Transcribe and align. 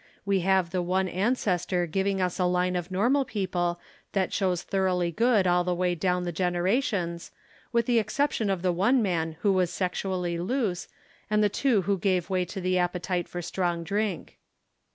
We 0.25 0.39
have 0.39 0.71
the 0.71 0.81
one 0.81 1.07
ancestor 1.07 1.85
giving 1.85 2.19
us 2.21 2.39
a 2.39 2.45
line 2.45 2.75
of 2.75 2.89
normal 2.89 3.23
people 3.23 3.79
that 4.13 4.33
shows 4.33 4.63
thoroughly 4.63 5.11
good 5.11 5.45
all 5.45 5.63
the 5.63 5.75
way 5.75 5.93
down 5.93 6.23
the 6.23 6.31
gen 6.31 6.55
erations, 6.55 7.29
with 7.71 7.85
the 7.85 7.99
exception 7.99 8.49
of 8.49 8.63
the 8.63 8.73
one 8.73 9.03
man 9.03 9.33
who 9.41 9.53
was 9.53 9.69
sexually 9.71 10.39
loose 10.39 10.87
and 11.29 11.43
the 11.43 11.49
two 11.49 11.83
who 11.83 11.99
gave 11.99 12.31
way 12.31 12.45
to 12.45 12.59
the 12.59 12.77
appe 12.77 12.99
tite 12.99 13.27
for 13.27 13.43
strong 13.43 13.83
drink. 13.83 14.39